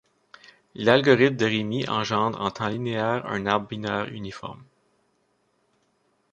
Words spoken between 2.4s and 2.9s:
en temps